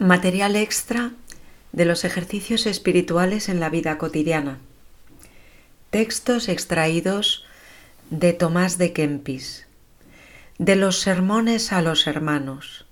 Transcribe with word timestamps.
Material 0.00 0.56
extra 0.56 1.12
de 1.72 1.84
los 1.84 2.06
ejercicios 2.06 2.64
espirituales 2.64 3.50
en 3.50 3.60
la 3.60 3.68
vida 3.68 3.98
cotidiana. 3.98 4.56
Textos 5.90 6.48
extraídos 6.48 7.44
de 8.08 8.32
Tomás 8.32 8.78
de 8.78 8.94
Kempis. 8.94 9.66
De 10.56 10.74
los 10.74 11.00
sermones 11.00 11.70
a 11.70 11.82
los 11.82 12.06
hermanos. 12.06 12.86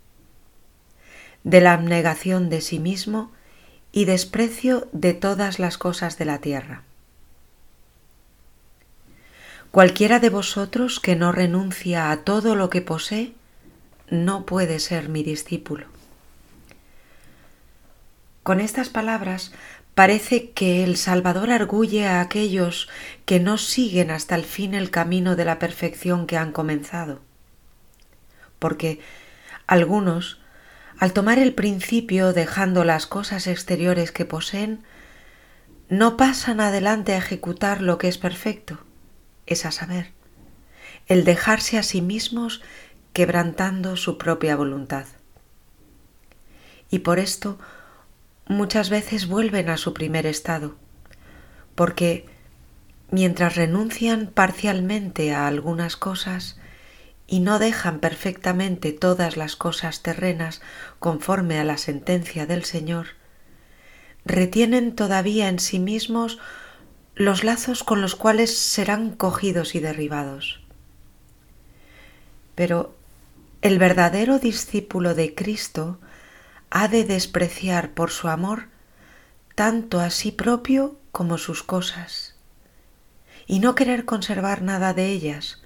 De 1.44 1.62
la 1.62 1.72
abnegación 1.72 2.50
de 2.50 2.60
sí 2.60 2.78
mismo 2.78 3.32
y 3.90 4.04
desprecio 4.04 4.86
de 4.92 5.14
todas 5.14 5.58
las 5.58 5.78
cosas 5.78 6.18
de 6.18 6.26
la 6.26 6.42
tierra. 6.42 6.82
Cualquiera 9.70 10.20
de 10.20 10.28
vosotros 10.28 11.00
que 11.00 11.16
no 11.16 11.32
renuncia 11.32 12.10
a 12.10 12.18
todo 12.18 12.54
lo 12.54 12.68
que 12.68 12.82
posee, 12.82 13.32
no 14.10 14.44
puede 14.44 14.78
ser 14.78 15.08
mi 15.08 15.22
discípulo. 15.22 15.86
Con 18.48 18.60
estas 18.60 18.88
palabras 18.88 19.52
parece 19.94 20.52
que 20.52 20.82
el 20.82 20.96
Salvador 20.96 21.50
arguye 21.50 22.06
a 22.06 22.22
aquellos 22.22 22.88
que 23.26 23.40
no 23.40 23.58
siguen 23.58 24.10
hasta 24.10 24.36
el 24.36 24.44
fin 24.46 24.72
el 24.72 24.90
camino 24.90 25.36
de 25.36 25.44
la 25.44 25.58
perfección 25.58 26.26
que 26.26 26.38
han 26.38 26.52
comenzado. 26.52 27.20
Porque 28.58 29.00
algunos, 29.66 30.40
al 30.98 31.12
tomar 31.12 31.38
el 31.38 31.52
principio 31.52 32.32
dejando 32.32 32.84
las 32.84 33.06
cosas 33.06 33.46
exteriores 33.46 34.12
que 34.12 34.24
poseen, 34.24 34.82
no 35.90 36.16
pasan 36.16 36.60
adelante 36.62 37.12
a 37.12 37.18
ejecutar 37.18 37.82
lo 37.82 37.98
que 37.98 38.08
es 38.08 38.16
perfecto, 38.16 38.78
es 39.44 39.66
a 39.66 39.72
saber, 39.72 40.12
el 41.06 41.24
dejarse 41.24 41.76
a 41.76 41.82
sí 41.82 42.00
mismos 42.00 42.62
quebrantando 43.12 43.98
su 43.98 44.16
propia 44.16 44.56
voluntad. 44.56 45.04
Y 46.88 47.00
por 47.00 47.18
esto 47.18 47.58
muchas 48.48 48.90
veces 48.90 49.28
vuelven 49.28 49.68
a 49.68 49.76
su 49.76 49.94
primer 49.94 50.26
estado, 50.26 50.76
porque 51.74 52.26
mientras 53.10 53.54
renuncian 53.56 54.26
parcialmente 54.26 55.32
a 55.32 55.46
algunas 55.46 55.96
cosas 55.96 56.58
y 57.26 57.40
no 57.40 57.58
dejan 57.58 58.00
perfectamente 58.00 58.92
todas 58.92 59.36
las 59.36 59.54
cosas 59.54 60.02
terrenas 60.02 60.62
conforme 60.98 61.58
a 61.60 61.64
la 61.64 61.76
sentencia 61.76 62.46
del 62.46 62.64
Señor, 62.64 63.08
retienen 64.24 64.94
todavía 64.94 65.48
en 65.48 65.58
sí 65.58 65.78
mismos 65.78 66.38
los 67.14 67.44
lazos 67.44 67.84
con 67.84 68.00
los 68.00 68.14
cuales 68.14 68.56
serán 68.56 69.10
cogidos 69.10 69.74
y 69.74 69.80
derribados. 69.80 70.60
Pero 72.54 72.94
el 73.60 73.78
verdadero 73.78 74.38
discípulo 74.38 75.14
de 75.14 75.34
Cristo 75.34 76.00
ha 76.70 76.88
de 76.88 77.04
despreciar 77.04 77.90
por 77.90 78.10
su 78.10 78.28
amor 78.28 78.68
tanto 79.54 80.00
a 80.00 80.10
sí 80.10 80.30
propio 80.30 80.98
como 81.10 81.38
sus 81.38 81.62
cosas, 81.62 82.36
y 83.46 83.58
no 83.58 83.74
querer 83.74 84.04
conservar 84.04 84.62
nada 84.62 84.94
de 84.94 85.06
ellas, 85.06 85.62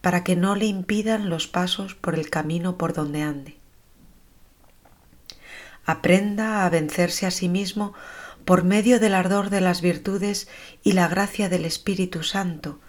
para 0.00 0.24
que 0.24 0.34
no 0.34 0.56
le 0.56 0.66
impidan 0.66 1.28
los 1.28 1.46
pasos 1.46 1.94
por 1.94 2.14
el 2.14 2.30
camino 2.30 2.78
por 2.78 2.94
donde 2.94 3.22
ande. 3.22 3.56
Aprenda 5.84 6.64
a 6.64 6.70
vencerse 6.70 7.26
a 7.26 7.30
sí 7.30 7.48
mismo 7.48 7.94
por 8.44 8.64
medio 8.64 8.98
del 8.98 9.14
ardor 9.14 9.50
de 9.50 9.60
las 9.60 9.82
virtudes 9.82 10.48
y 10.82 10.92
la 10.92 11.08
gracia 11.08 11.48
del 11.48 11.64
Espíritu 11.64 12.22
Santo, 12.22 12.80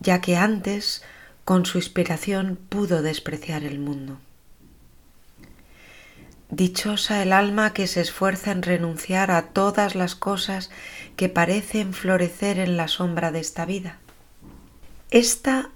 ya 0.00 0.20
que 0.20 0.36
antes 0.36 1.02
con 1.44 1.66
su 1.66 1.78
inspiración 1.78 2.58
pudo 2.68 3.02
despreciar 3.02 3.64
el 3.64 3.78
mundo. 3.78 4.18
Dichosa 6.50 7.22
el 7.22 7.34
alma 7.34 7.74
que 7.74 7.86
se 7.86 8.00
esfuerza 8.00 8.52
en 8.52 8.62
renunciar 8.62 9.30
a 9.30 9.48
todas 9.48 9.94
las 9.94 10.14
cosas 10.14 10.70
que 11.14 11.28
parecen 11.28 11.92
florecer 11.92 12.58
en 12.58 12.78
la 12.78 12.88
sombra 12.88 13.30
de 13.32 13.40
esta 13.40 13.66
vida. 13.66 13.98
Esta 15.10 15.68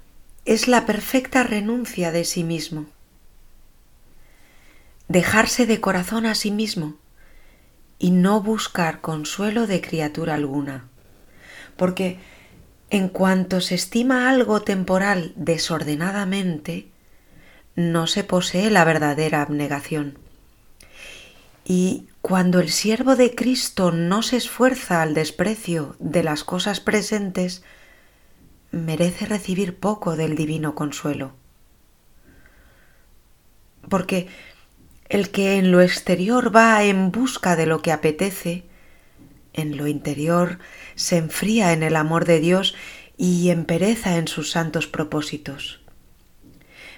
es 0.47 0.69
la 0.69 0.87
perfecta 0.87 1.43
renuncia 1.43 2.11
de 2.11 2.25
sí 2.25 2.43
mismo. 2.43 2.87
Dejarse 5.09 5.67
de 5.67 5.81
corazón 5.81 6.25
a 6.25 6.35
sí 6.35 6.51
mismo 6.51 6.95
y 7.99 8.11
no 8.11 8.41
buscar 8.41 9.03
consuelo 9.03 9.67
de 9.67 9.83
criatura 9.83 10.35
alguna. 10.35 10.89
Porque 11.77 12.19
en 12.89 13.09
cuanto 13.09 13.61
se 13.61 13.75
estima 13.75 14.31
algo 14.31 14.63
temporal 14.63 15.35
desordenadamente, 15.37 16.89
no 17.77 18.07
se 18.07 18.25
posee 18.25 18.71
la 18.71 18.85
verdadera 18.85 19.43
abnegación. 19.43 20.22
Y 21.65 22.09
cuando 22.21 22.61
el 22.61 22.71
siervo 22.71 23.17
de 23.17 23.35
Cristo 23.35 23.93
no 23.93 24.23
se 24.23 24.37
esfuerza 24.37 25.03
al 25.03 25.15
desprecio 25.15 25.97
de 25.99 26.23
las 26.23 26.45
cosas 26.45 26.81
presentes, 26.81 27.63
merece 28.71 29.27
recibir 29.27 29.77
poco 29.77 30.17
del 30.17 30.35
divino 30.35 30.75
consuelo. 30.75 31.35
Porque 33.89 34.29
el 35.09 35.31
que 35.31 35.59
en 35.59 35.71
lo 35.71 35.83
exterior 35.83 36.55
va 36.55 36.83
en 36.85 37.13
busca 37.13 37.55
de 37.55 37.67
lo 37.67 37.83
que 37.83 37.93
apetece, 37.93 38.65
en 39.53 39.77
lo 39.77 39.87
interior 39.87 40.59
se 40.95 41.19
enfría 41.19 41.73
en 41.73 41.83
el 41.83 41.97
amor 41.97 42.25
de 42.25 42.41
Dios 42.41 42.75
y 43.17 43.51
empereza 43.51 44.17
en 44.17 44.27
sus 44.27 44.51
santos 44.51 44.87
propósitos. 44.87 45.81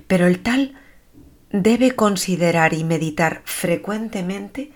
Pero 0.06 0.26
el 0.26 0.40
tal 0.40 0.74
debe 1.54 1.92
considerar 1.92 2.74
y 2.74 2.82
meditar 2.82 3.42
frecuentemente 3.44 4.72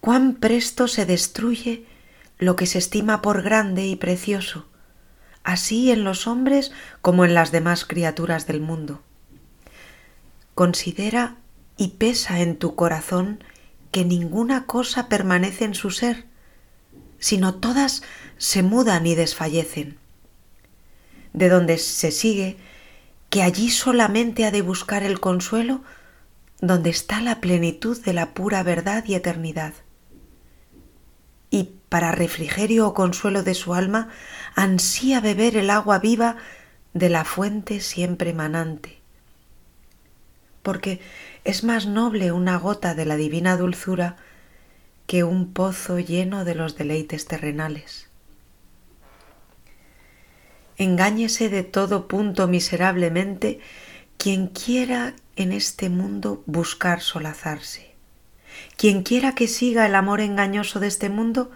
cuán 0.00 0.34
presto 0.34 0.88
se 0.88 1.06
destruye 1.06 1.84
lo 2.38 2.56
que 2.56 2.66
se 2.66 2.78
estima 2.78 3.22
por 3.22 3.42
grande 3.42 3.86
y 3.86 3.94
precioso, 3.94 4.66
así 5.44 5.92
en 5.92 6.02
los 6.02 6.26
hombres 6.26 6.72
como 7.00 7.24
en 7.24 7.32
las 7.32 7.52
demás 7.52 7.84
criaturas 7.84 8.48
del 8.48 8.60
mundo. 8.60 9.02
Considera 10.56 11.36
y 11.76 11.90
pesa 11.90 12.40
en 12.40 12.56
tu 12.56 12.74
corazón 12.74 13.44
que 13.92 14.04
ninguna 14.04 14.66
cosa 14.66 15.08
permanece 15.08 15.64
en 15.64 15.74
su 15.74 15.90
ser, 15.90 16.24
sino 17.20 17.54
todas 17.54 18.02
se 18.36 18.64
mudan 18.64 19.06
y 19.06 19.14
desfallecen. 19.14 19.96
De 21.32 21.48
donde 21.48 21.78
se 21.78 22.10
sigue 22.10 22.56
que 23.30 23.44
allí 23.44 23.70
solamente 23.70 24.44
ha 24.44 24.50
de 24.50 24.62
buscar 24.62 25.04
el 25.04 25.20
consuelo 25.20 25.82
donde 26.60 26.90
está 26.90 27.20
la 27.20 27.40
plenitud 27.40 28.02
de 28.02 28.12
la 28.12 28.34
pura 28.34 28.62
verdad 28.62 29.04
y 29.06 29.14
eternidad. 29.14 29.74
Y 31.50 31.70
para 31.88 32.12
refrigerio 32.12 32.86
o 32.88 32.94
consuelo 32.94 33.42
de 33.42 33.54
su 33.54 33.74
alma, 33.74 34.08
ansía 34.54 35.20
beber 35.20 35.56
el 35.56 35.70
agua 35.70 35.98
viva 35.98 36.36
de 36.94 37.08
la 37.08 37.24
fuente 37.24 37.80
siempre 37.80 38.32
manante. 38.32 38.98
Porque 40.62 41.00
es 41.44 41.62
más 41.62 41.86
noble 41.86 42.32
una 42.32 42.56
gota 42.56 42.94
de 42.94 43.04
la 43.04 43.16
divina 43.16 43.56
dulzura 43.56 44.16
que 45.06 45.22
un 45.22 45.52
pozo 45.52 45.98
lleno 45.98 46.44
de 46.44 46.54
los 46.54 46.76
deleites 46.76 47.26
terrenales. 47.26 48.08
Engáñese 50.78 51.48
de 51.48 51.62
todo 51.62 52.08
punto 52.08 52.48
miserablemente 52.48 53.60
quien 54.18 54.48
quiera 54.48 55.14
en 55.36 55.52
este 55.52 55.88
mundo 55.88 56.42
buscar 56.46 57.00
solazarse. 57.00 57.94
Quien 58.76 59.02
quiera 59.02 59.34
que 59.34 59.48
siga 59.48 59.86
el 59.86 59.94
amor 59.94 60.20
engañoso 60.20 60.80
de 60.80 60.88
este 60.88 61.08
mundo, 61.08 61.50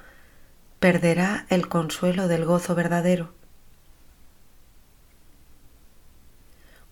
perderá 0.79 1.47
el 1.49 1.69
consuelo 1.69 2.29
del 2.29 2.45
gozo 2.45 2.75
verdadero. 2.75 3.33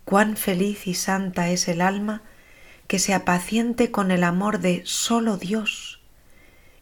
Cuán 0.05 0.37
feliz 0.37 0.87
y 0.87 0.95
santa 0.95 1.51
es 1.51 1.69
el 1.69 1.81
alma 1.81 2.23
que 2.87 2.99
se 2.99 3.13
apaciente 3.13 3.91
con 3.91 4.11
el 4.11 4.25
amor 4.25 4.61
de 4.61 4.83
solo 4.85 5.37
Dios 5.37 6.01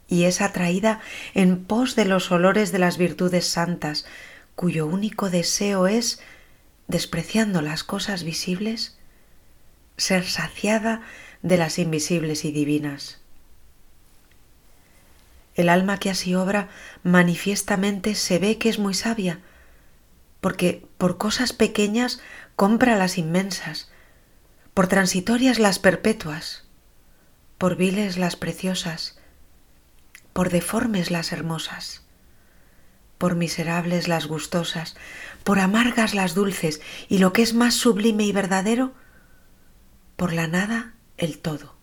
y 0.08 0.24
es 0.24 0.40
atraída 0.40 1.00
en 1.34 1.64
pos 1.64 1.96
de 1.96 2.04
los 2.04 2.30
olores 2.30 2.70
de 2.70 2.78
las 2.78 2.96
virtudes 2.96 3.46
santas, 3.46 4.06
cuyo 4.54 4.86
único 4.86 5.30
deseo 5.30 5.88
es, 5.88 6.20
despreciando 6.88 7.62
las 7.62 7.84
cosas 7.84 8.22
visibles, 8.22 8.96
ser 9.96 10.24
saciada 10.24 11.02
de 11.42 11.56
las 11.56 11.78
invisibles 11.78 12.44
y 12.44 12.52
divinas. 12.52 13.20
El 15.54 15.68
alma 15.68 15.98
que 15.98 16.10
así 16.10 16.34
obra 16.34 16.68
manifiestamente 17.02 18.14
se 18.14 18.38
ve 18.38 18.58
que 18.58 18.68
es 18.68 18.78
muy 18.78 18.94
sabia, 18.94 19.40
porque 20.40 20.86
por 20.98 21.16
cosas 21.16 21.52
pequeñas 21.52 22.20
compra 22.56 22.96
las 22.96 23.18
inmensas, 23.18 23.90
por 24.74 24.86
transitorias 24.86 25.58
las 25.58 25.78
perpetuas, 25.78 26.64
por 27.58 27.76
viles 27.76 28.18
las 28.18 28.36
preciosas, 28.36 29.18
por 30.34 30.50
deformes 30.50 31.10
las 31.10 31.32
hermosas, 31.32 32.05
por 33.18 33.34
miserables 33.34 34.08
las 34.08 34.26
gustosas, 34.26 34.96
por 35.44 35.58
amargas 35.58 36.14
las 36.14 36.34
dulces, 36.34 36.80
y 37.08 37.18
lo 37.18 37.32
que 37.32 37.42
es 37.42 37.54
más 37.54 37.74
sublime 37.74 38.24
y 38.24 38.32
verdadero, 38.32 38.92
por 40.16 40.32
la 40.32 40.46
nada 40.46 40.94
el 41.16 41.38
todo. 41.38 41.74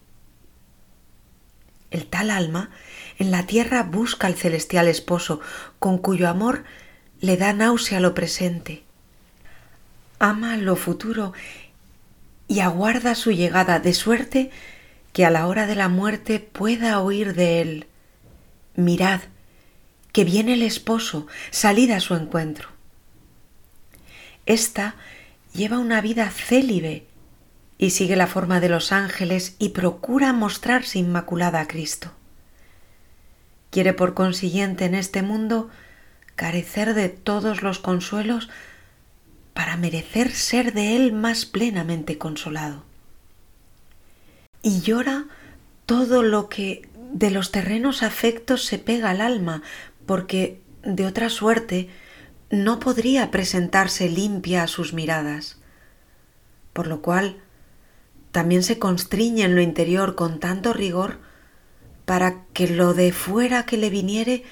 El 1.91 2.07
tal 2.07 2.31
alma 2.31 2.71
en 3.19 3.31
la 3.31 3.45
tierra 3.45 3.83
busca 3.83 4.27
al 4.27 4.35
celestial 4.35 4.87
esposo, 4.87 5.41
con 5.79 5.97
cuyo 5.97 6.27
amor 6.27 6.63
le 7.21 7.37
da 7.37 7.53
náusea 7.53 7.99
lo 7.99 8.13
presente. 8.13 8.83
Ama 10.19 10.57
lo 10.57 10.75
futuro 10.75 11.33
y 12.47 12.59
aguarda 12.59 13.15
su 13.15 13.31
llegada 13.31 13.79
de 13.79 13.93
suerte 13.93 14.51
que 15.13 15.25
a 15.25 15.29
la 15.29 15.47
hora 15.47 15.67
de 15.67 15.75
la 15.75 15.87
muerte 15.87 16.39
pueda 16.39 16.99
oír 16.99 17.35
de 17.35 17.61
él. 17.61 17.87
Mirad, 18.75 19.21
que 20.13 20.23
viene 20.23 20.53
el 20.53 20.61
esposo, 20.61 21.27
salid 21.51 21.91
a 21.91 21.99
su 21.99 22.15
encuentro. 22.15 22.69
Esta 24.45 24.95
lleva 25.53 25.79
una 25.79 25.99
vida 25.99 26.29
célibe 26.29 27.05
y 27.77 27.89
sigue 27.89 28.15
la 28.15 28.27
forma 28.27 28.59
de 28.61 28.69
los 28.69 28.91
ángeles 28.91 29.55
y 29.59 29.69
procura 29.69 30.31
mostrarse 30.31 30.99
inmaculada 30.99 31.59
a 31.59 31.67
Cristo. 31.67 32.11
Quiere 33.71 33.93
por 33.93 34.13
consiguiente 34.13 34.85
en 34.85 34.95
este 34.95 35.23
mundo 35.23 35.69
carecer 36.35 36.93
de 36.93 37.09
todos 37.09 37.63
los 37.63 37.79
consuelos 37.79 38.49
para 39.53 39.77
merecer 39.77 40.31
ser 40.31 40.73
de 40.73 40.95
Él 40.95 41.11
más 41.11 41.45
plenamente 41.45 42.17
consolado. 42.17 42.83
Y 44.61 44.81
llora 44.81 45.25
todo 45.85 46.23
lo 46.23 46.49
que 46.49 46.87
de 47.11 47.29
los 47.29 47.51
terrenos 47.51 48.01
afectos 48.01 48.65
se 48.65 48.79
pega 48.79 49.11
al 49.11 49.21
alma, 49.21 49.61
porque 50.05 50.61
de 50.83 51.05
otra 51.05 51.29
suerte 51.29 51.89
no 52.49 52.79
podría 52.79 53.31
presentarse 53.31 54.09
limpia 54.09 54.63
a 54.63 54.67
sus 54.67 54.93
miradas, 54.93 55.59
por 56.73 56.87
lo 56.87 57.01
cual 57.01 57.37
también 58.31 58.63
se 58.63 58.79
constriñe 58.79 59.43
en 59.43 59.55
lo 59.55 59.61
interior 59.61 60.15
con 60.15 60.39
tanto 60.39 60.73
rigor 60.73 61.19
para 62.05 62.43
que 62.53 62.67
lo 62.67 62.93
de 62.93 63.11
fuera 63.11 63.65
que 63.65 63.77
le 63.77 63.89
viniere 63.89 64.43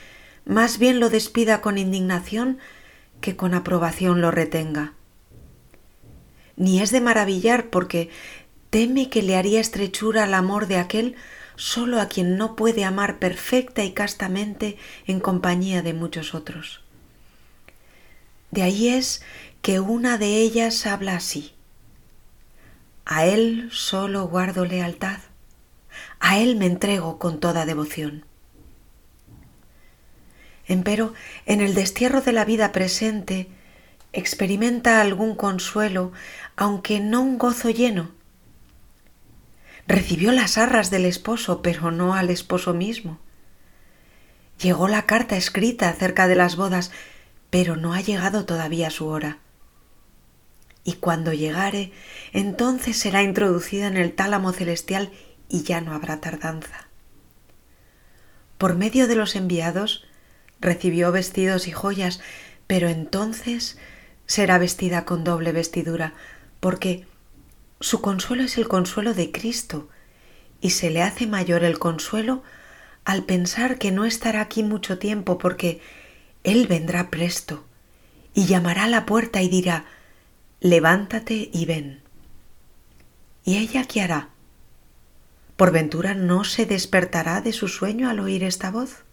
más 0.45 0.79
bien 0.79 0.99
lo 0.99 1.09
despida 1.09 1.61
con 1.61 1.77
indignación 1.77 2.57
que 3.19 3.35
con 3.35 3.53
aprobación 3.53 4.21
lo 4.21 4.31
retenga. 4.31 4.93
Ni 6.55 6.81
es 6.81 6.91
de 6.91 7.01
maravillar 7.01 7.69
porque 7.69 8.09
teme 8.69 9.09
que 9.09 9.21
le 9.21 9.35
haría 9.35 9.59
estrechura 9.59 10.23
al 10.23 10.33
amor 10.33 10.67
de 10.67 10.77
aquel 10.77 11.15
solo 11.61 12.01
a 12.01 12.07
quien 12.07 12.37
no 12.37 12.55
puede 12.55 12.83
amar 12.85 13.19
perfecta 13.19 13.83
y 13.83 13.91
castamente 13.91 14.79
en 15.05 15.19
compañía 15.19 15.83
de 15.83 15.93
muchos 15.93 16.33
otros. 16.33 16.81
De 18.49 18.63
ahí 18.63 18.87
es 18.87 19.21
que 19.61 19.79
una 19.79 20.17
de 20.17 20.37
ellas 20.37 20.87
habla 20.87 21.15
así. 21.15 21.53
A 23.05 23.27
Él 23.27 23.69
solo 23.71 24.27
guardo 24.27 24.65
lealtad, 24.65 25.19
a 26.19 26.39
Él 26.39 26.55
me 26.55 26.65
entrego 26.65 27.19
con 27.19 27.39
toda 27.39 27.67
devoción. 27.67 28.25
Empero, 30.65 31.13
en 31.45 31.61
el 31.61 31.75
destierro 31.75 32.21
de 32.21 32.31
la 32.31 32.43
vida 32.43 32.71
presente, 32.71 33.49
experimenta 34.13 34.99
algún 34.99 35.35
consuelo, 35.35 36.11
aunque 36.55 36.99
no 36.99 37.21
un 37.21 37.37
gozo 37.37 37.69
lleno. 37.69 38.19
Recibió 39.91 40.31
las 40.31 40.57
arras 40.57 40.89
del 40.89 41.05
esposo, 41.05 41.61
pero 41.61 41.91
no 41.91 42.13
al 42.15 42.29
esposo 42.29 42.73
mismo. 42.73 43.19
Llegó 44.61 44.87
la 44.87 45.05
carta 45.05 45.37
escrita 45.37 45.89
acerca 45.89 46.27
de 46.27 46.35
las 46.35 46.55
bodas, 46.55 46.91
pero 47.49 47.75
no 47.75 47.93
ha 47.93 48.01
llegado 48.01 48.45
todavía 48.45 48.89
su 48.89 49.07
hora 49.07 49.39
y 50.83 50.93
cuando 50.93 51.33
llegare, 51.33 51.91
entonces 52.33 52.97
será 52.97 53.23
introducida 53.23 53.87
en 53.87 53.97
el 53.97 54.13
tálamo 54.13 54.51
celestial 54.51 55.11
y 55.47 55.63
ya 55.63 55.81
no 55.81 55.93
habrá 55.93 56.21
tardanza. 56.21 56.87
Por 58.57 58.75
medio 58.75 59.07
de 59.07 59.15
los 59.15 59.35
enviados 59.35 60.05
recibió 60.59 61.11
vestidos 61.11 61.67
y 61.67 61.71
joyas, 61.71 62.19
pero 62.67 62.89
entonces 62.89 63.77
será 64.25 64.57
vestida 64.57 65.05
con 65.05 65.23
doble 65.23 65.51
vestidura, 65.51 66.13
porque 66.59 67.05
su 67.81 67.99
consuelo 68.01 68.43
es 68.43 68.57
el 68.57 68.67
consuelo 68.67 69.13
de 69.13 69.31
Cristo, 69.31 69.89
y 70.61 70.69
se 70.69 70.91
le 70.91 71.01
hace 71.01 71.27
mayor 71.27 71.63
el 71.63 71.79
consuelo 71.79 72.43
al 73.03 73.23
pensar 73.23 73.79
que 73.79 73.91
no 73.91 74.05
estará 74.05 74.41
aquí 74.41 74.63
mucho 74.63 74.99
tiempo, 74.99 75.37
porque 75.37 75.81
Él 76.43 76.67
vendrá 76.67 77.09
presto, 77.09 77.65
y 78.33 78.45
llamará 78.45 78.85
a 78.85 78.87
la 78.87 79.05
puerta 79.05 79.41
y 79.41 79.49
dirá, 79.49 79.85
levántate 80.59 81.49
y 81.51 81.65
ven. 81.65 82.01
¿Y 83.43 83.57
ella 83.57 83.85
qué 83.85 84.01
hará? 84.01 84.29
¿Por 85.57 85.71
ventura 85.71 86.13
no 86.13 86.43
se 86.43 86.67
despertará 86.67 87.41
de 87.41 87.53
su 87.53 87.67
sueño 87.67 88.09
al 88.09 88.19
oír 88.19 88.43
esta 88.43 88.69
voz? 88.69 89.03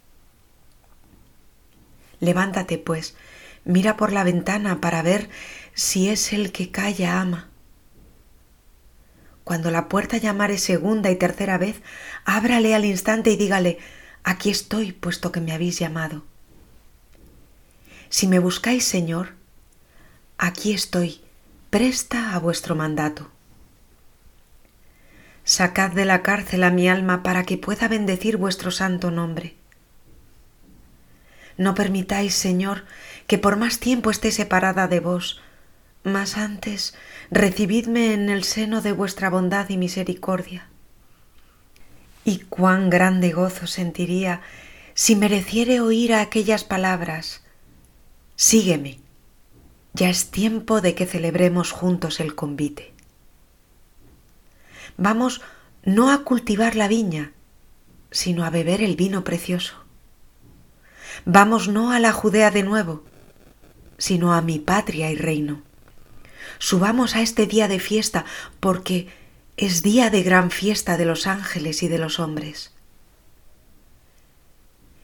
Levántate, 2.21 2.77
pues, 2.77 3.17
mira 3.65 3.97
por 3.97 4.13
la 4.13 4.25
ventana 4.25 4.81
para 4.81 5.03
ver 5.03 5.31
si 5.73 6.11
es 6.11 6.33
el 6.35 6.53
que 6.53 6.71
calla 6.71 7.21
ama. 7.21 7.48
Cuando 9.49 9.71
la 9.71 9.89
puerta 9.89 10.19
llamare 10.19 10.59
segunda 10.59 11.11
y 11.11 11.17
tercera 11.17 11.57
vez, 11.57 11.81
ábrale 12.27 12.75
al 12.75 12.85
instante 12.85 13.31
y 13.31 13.37
dígale, 13.37 13.79
aquí 14.23 14.51
estoy, 14.51 14.93
puesto 14.93 15.33
que 15.33 15.41
me 15.41 15.53
habéis 15.53 15.79
llamado. 15.79 16.23
Si 18.11 18.27
me 18.27 18.41
buscáis, 18.41 18.85
Señor, 18.85 19.37
aquí 20.37 20.75
estoy, 20.75 21.23
presta 21.71 22.35
a 22.35 22.39
vuestro 22.39 22.75
mandato. 22.75 23.31
Sacad 25.45 25.93
de 25.93 26.05
la 26.05 26.23
cárcel 26.23 26.63
a 26.63 26.71
mi 26.71 26.87
alma 26.87 27.23
para 27.23 27.45
que 27.45 27.57
pueda 27.57 27.89
bendecir 27.89 28.37
vuestro 28.37 28.71
santo 28.71 29.11
nombre. 29.11 29.57
No 31.57 31.75
permitáis, 31.75 32.35
Señor, 32.35 32.85
que 33.27 33.39
por 33.39 33.57
más 33.57 33.79
tiempo 33.79 34.11
esté 34.11 34.31
separada 34.31 34.89
de 34.89 35.01
vos, 35.01 35.41
mas 36.05 36.37
antes 36.37 36.95
recibidme 37.31 38.15
en 38.15 38.31
el 38.31 38.45
seno 38.45 38.81
de 38.81 38.93
vuestra 38.93 39.31
bondad 39.31 39.69
y 39.69 39.77
misericordia. 39.77 40.69
Y 42.25 42.41
cuán 42.41 42.91
grande 42.91 43.33
gozo 43.33 43.67
sentiría 43.67 44.43
si 44.95 45.17
mereciere 45.17 45.81
oír 45.81 46.15
aquellas 46.15 46.65
palabras, 46.65 47.43
Sígueme 48.37 49.01
ya 49.95 50.09
es 50.11 50.31
tiempo 50.31 50.81
de 50.81 50.95
que 50.95 51.07
celebremos 51.07 51.73
juntos 51.73 52.21
el 52.21 52.37
convite. 52.37 52.93
Vamos 54.97 55.41
no 55.83 56.13
a 56.13 56.23
cultivar 56.23 56.77
la 56.77 56.87
viña, 56.87 57.33
sino 58.13 58.45
a 58.45 58.51
beber 58.51 58.81
el 58.81 58.95
vino 58.95 59.25
precioso. 59.25 59.75
Vamos 61.25 61.67
no 61.67 61.91
a 61.91 61.99
la 61.99 62.13
Judea 62.13 62.53
de 62.53 62.63
nuevo, 62.63 63.03
sino 63.97 64.35
a 64.35 64.41
mi 64.41 64.61
patria 64.61 65.11
y 65.11 65.17
reino. 65.17 65.63
Subamos 66.59 67.17
a 67.17 67.23
este 67.23 67.47
día 67.47 67.69
de 67.69 67.81
fiesta 67.81 68.25
porque 68.61 69.09
es 69.57 69.83
día 69.83 70.11
de 70.11 70.23
gran 70.23 70.51
fiesta 70.51 70.97
de 70.97 71.05
los 71.05 71.27
ángeles 71.27 71.83
y 71.83 71.89
de 71.89 71.99
los 71.99 72.21
hombres. 72.21 72.73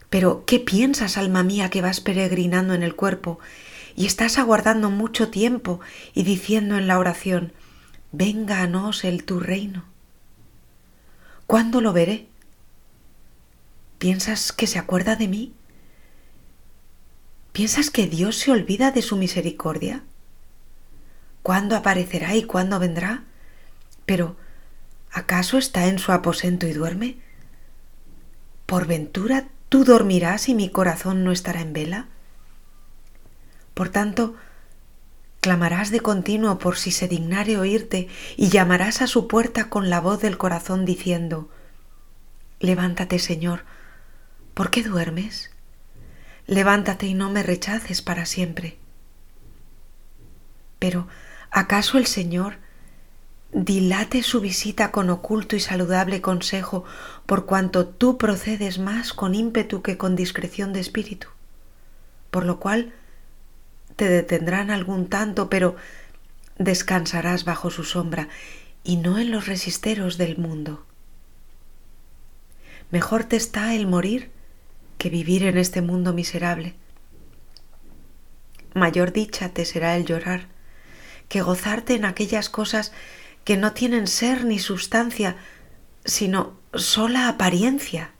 Pero, 0.09 0.45
¿qué 0.45 0.59
piensas, 0.59 1.17
alma 1.17 1.43
mía, 1.43 1.69
que 1.69 1.81
vas 1.81 1.99
peregrinando 1.99 2.73
en 2.73 2.83
el 2.83 2.95
cuerpo 2.95 3.39
y 3.95 4.05
estás 4.05 4.37
aguardando 4.37 4.89
mucho 4.89 5.29
tiempo 5.29 5.79
y 6.13 6.23
diciendo 6.23 6.77
en 6.77 6.87
la 6.87 6.99
oración, 6.99 7.53
vénganos 8.11 9.03
el 9.03 9.23
tu 9.23 9.39
reino. 9.39 9.85
¿Cuándo 11.47 11.81
lo 11.81 11.93
veré? 11.93 12.27
¿Piensas 13.97 14.51
que 14.51 14.67
se 14.67 14.79
acuerda 14.79 15.15
de 15.15 15.27
mí? 15.27 15.53
¿Piensas 17.51 17.89
que 17.89 18.07
Dios 18.07 18.37
se 18.37 18.51
olvida 18.51 18.91
de 18.91 19.01
su 19.01 19.15
misericordia? 19.15 20.03
¿Cuándo 21.45 21.75
aparecerá 21.75 22.33
y 22.33 22.41
cuándo 22.41 22.79
vendrá? 22.79 23.21
Pero, 24.07 24.35
¿acaso 25.11 25.59
está 25.59 25.85
en 25.85 25.99
su 25.99 26.11
aposento 26.11 26.65
y 26.65 26.73
duerme? 26.73 27.19
¿Por 28.65 28.87
ventura 28.87 29.47
tú 29.69 29.83
dormirás 29.83 30.49
y 30.49 30.55
mi 30.55 30.71
corazón 30.71 31.23
no 31.23 31.31
estará 31.31 31.61
en 31.61 31.71
vela? 31.71 32.07
Por 33.75 33.89
tanto, 33.89 34.33
clamarás 35.39 35.91
de 35.91 35.99
continuo 35.99 36.57
por 36.57 36.77
si 36.77 36.89
se 36.89 37.07
dignare 37.07 37.59
oírte 37.59 38.07
y 38.37 38.49
llamarás 38.49 39.03
a 39.03 39.07
su 39.07 39.27
puerta 39.27 39.69
con 39.69 39.91
la 39.91 40.01
voz 40.01 40.21
del 40.21 40.39
corazón 40.39 40.83
diciendo, 40.83 41.51
Levántate, 42.59 43.19
Señor, 43.19 43.65
¿por 44.55 44.71
qué 44.71 44.81
duermes? 44.81 45.51
Levántate 46.47 47.05
y 47.05 47.13
no 47.13 47.29
me 47.29 47.43
rechaces 47.43 48.01
para 48.01 48.25
siempre. 48.25 48.79
Pero, 50.79 51.07
¿acaso 51.55 51.97
el 51.97 52.05
Señor 52.05 52.57
dilate 53.53 54.23
su 54.23 54.41
visita 54.41 54.91
con 54.91 55.09
oculto 55.09 55.55
y 55.55 55.61
saludable 55.61 56.19
consejo 56.19 56.83
por 57.25 57.45
cuanto 57.45 57.87
tú 57.87 58.17
procedes 58.17 58.77
más 58.77 59.13
con 59.13 59.33
ímpetu 59.33 59.81
que 59.81 59.97
con 59.97 60.17
discreción 60.17 60.73
de 60.73 60.81
espíritu? 60.81 61.29
Por 62.29 62.45
lo 62.45 62.59
cual, 62.59 62.91
te 63.95 64.09
detendrán 64.09 64.69
algún 64.69 65.07
tanto, 65.07 65.49
pero 65.49 65.77
descansarás 66.57 67.45
bajo 67.45 67.71
su 67.71 67.85
sombra 67.85 68.27
y 68.83 68.97
no 68.97 69.17
en 69.17 69.31
los 69.31 69.47
resisteros 69.47 70.17
del 70.17 70.37
mundo. 70.37 70.85
mejor 72.91 73.23
te 73.23 73.37
está 73.37 73.75
el 73.75 73.87
morir 73.87 74.29
que 74.97 75.09
vivir 75.09 75.43
en 75.43 75.57
este 75.57 75.81
mundo 75.81 76.11
miserable. 76.11 76.75
Mayor 78.73 79.13
dicha 79.13 79.53
te 79.53 79.63
será 79.63 79.95
el 79.95 80.05
llorar 80.05 80.54
que 81.29 81.41
gozarte 81.41 81.95
en 81.95 82.05
aquellas 82.05 82.49
cosas 82.49 82.91
que 83.43 83.57
no 83.57 83.73
tienen 83.73 84.07
ser 84.07 84.45
ni 84.45 84.59
sustancia, 84.59 85.37
sino 86.03 86.57
sola 86.73 87.27
apariencia. 87.27 88.11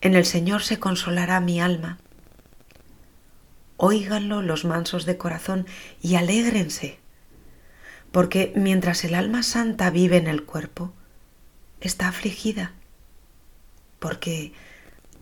En 0.00 0.14
el 0.14 0.26
Señor 0.26 0.62
se 0.62 0.78
consolará 0.78 1.40
mi 1.40 1.60
alma. 1.60 1.98
Óiganlo 3.76 4.42
los 4.42 4.64
mansos 4.64 5.06
de 5.06 5.16
corazón 5.16 5.66
y 6.00 6.14
alégrense, 6.14 6.98
porque 8.12 8.52
mientras 8.54 9.04
el 9.04 9.14
alma 9.14 9.42
santa 9.42 9.90
vive 9.90 10.16
en 10.16 10.26
el 10.26 10.44
cuerpo, 10.44 10.92
está 11.80 12.08
afligida, 12.08 12.72
porque 13.98 14.52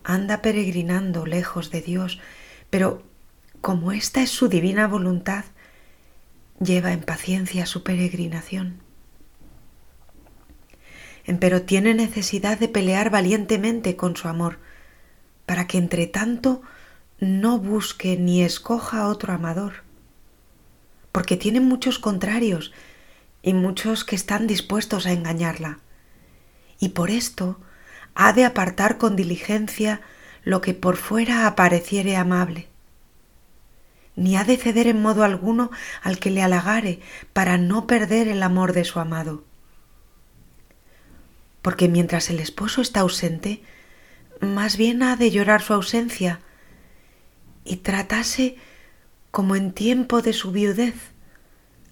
anda 0.03 0.41
peregrinando 0.41 1.25
lejos 1.25 1.71
de 1.71 1.81
Dios, 1.81 2.19
pero 2.69 3.03
como 3.61 3.91
esta 3.91 4.21
es 4.21 4.29
su 4.29 4.49
divina 4.49 4.87
voluntad, 4.87 5.45
lleva 6.63 6.91
en 6.93 7.01
paciencia 7.01 7.65
su 7.65 7.83
peregrinación. 7.83 8.81
Empero 11.25 11.61
tiene 11.61 11.93
necesidad 11.93 12.59
de 12.59 12.67
pelear 12.67 13.09
valientemente 13.09 13.95
con 13.95 14.15
su 14.15 14.27
amor, 14.27 14.59
para 15.45 15.67
que 15.67 15.77
entre 15.77 16.07
tanto 16.07 16.61
no 17.19 17.59
busque 17.59 18.17
ni 18.17 18.43
escoja 18.43 19.07
otro 19.07 19.33
amador, 19.33 19.83
porque 21.11 21.37
tiene 21.37 21.59
muchos 21.59 21.99
contrarios 21.99 22.73
y 23.41 23.53
muchos 23.53 24.03
que 24.03 24.15
están 24.15 24.47
dispuestos 24.47 25.05
a 25.05 25.13
engañarla, 25.13 25.79
y 26.79 26.89
por 26.89 27.09
esto 27.09 27.59
ha 28.15 28.33
de 28.33 28.45
apartar 28.45 28.97
con 28.97 29.15
diligencia 29.15 30.01
lo 30.43 30.59
que 30.59 30.73
por 30.73 30.97
fuera 30.97 31.47
apareciere 31.47 32.17
amable 32.17 32.72
ni 34.15 34.37
ha 34.37 34.43
de 34.43 34.57
ceder 34.57 34.87
en 34.87 35.01
modo 35.01 35.23
alguno 35.23 35.71
al 36.01 36.19
que 36.19 36.29
le 36.29 36.41
halagare 36.41 36.99
para 37.33 37.57
no 37.57 37.87
perder 37.87 38.27
el 38.27 38.43
amor 38.43 38.73
de 38.73 38.85
su 38.85 38.99
amado. 38.99 39.43
Porque 41.61 41.87
mientras 41.87 42.29
el 42.29 42.39
esposo 42.39 42.81
está 42.81 43.01
ausente, 43.01 43.63
más 44.41 44.77
bien 44.77 45.01
ha 45.03 45.15
de 45.15 45.31
llorar 45.31 45.61
su 45.61 45.73
ausencia 45.73 46.41
y 47.63 47.77
tratase 47.77 48.57
como 49.31 49.55
en 49.55 49.71
tiempo 49.71 50.21
de 50.21 50.33
su 50.33 50.51
viudez, 50.51 50.95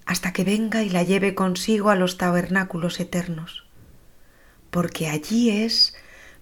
hasta 0.04 0.32
que 0.32 0.44
venga 0.44 0.82
y 0.82 0.90
la 0.90 1.02
lleve 1.02 1.34
consigo 1.34 1.90
a 1.90 1.96
los 1.96 2.18
tabernáculos 2.18 3.00
eternos, 3.00 3.64
porque 4.70 5.08
allí 5.08 5.50
es 5.50 5.94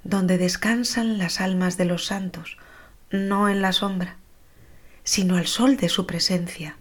donde 0.03 0.39
descansan 0.39 1.19
las 1.19 1.41
almas 1.41 1.77
de 1.77 1.85
los 1.85 2.07
santos, 2.07 2.57
no 3.11 3.49
en 3.49 3.63
la 3.63 3.73
sombra 3.73 4.20
sino 5.11 5.37
al 5.37 5.49
sol 5.49 5.76
de 5.76 5.88
su 5.88 6.07
presencia. 6.07 6.76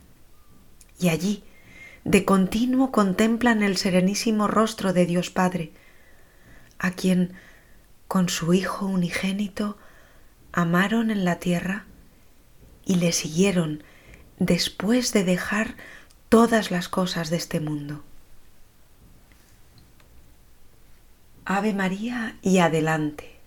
Y 0.99 1.09
allí, 1.09 1.41
de 2.03 2.25
continuo, 2.25 2.91
contemplan 2.91 3.63
el 3.63 3.75
serenísimo 3.75 4.47
rostro 4.47 4.93
de 4.93 5.07
Dios 5.07 5.31
Padre, 5.31 5.71
a 6.77 6.91
quien, 6.91 7.33
con 8.07 8.29
su 8.29 8.53
Hijo 8.53 8.85
unigénito, 8.85 9.79
amaron 10.51 11.09
en 11.09 11.25
la 11.25 11.39
tierra 11.39 11.85
y 12.85 12.97
le 12.97 13.13
siguieron 13.13 13.83
después 14.37 15.11
de 15.11 15.23
dejar 15.23 15.75
todas 16.29 16.69
las 16.69 16.87
cosas 16.87 17.31
de 17.31 17.37
este 17.37 17.59
mundo. 17.59 18.03
Ave 21.45 21.73
María 21.73 22.37
y 22.43 22.59
adelante. 22.59 23.38